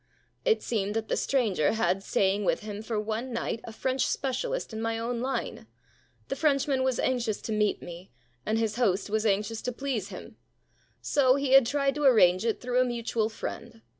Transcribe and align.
It 0.43 0.63
seemed 0.63 0.95
that 0.95 1.09
the 1.09 1.15
stranger 1.15 1.73
had 1.73 2.01
staying 2.01 2.43
with 2.43 2.61
him 2.61 2.81
for 2.81 2.99
one 2.99 3.31
night 3.31 3.61
a 3.65 3.71
French 3.71 4.07
specialist 4.07 4.73
in 4.73 4.81
my 4.81 4.97
own 4.97 5.19
line. 5.21 5.67
The 6.27 6.35
Frenchman 6.35 6.81
was 6.81 6.99
anxious 6.99 7.39
to 7.43 7.51
meet 7.51 7.83
me, 7.83 8.11
and 8.43 8.57
his 8.57 8.77
host 8.77 9.11
was 9.11 9.27
anxious 9.27 9.61
to 9.61 9.71
please 9.71 10.09
him. 10.09 10.37
So 11.03 11.35
he 11.35 11.51
had 11.51 11.67
tried 11.67 11.93
to 11.93 12.03
arrange 12.03 12.45
it 12.47 12.59
through 12.59 12.79
a 12.81 12.83
mutual 12.83 13.29
friend. 13.29 13.83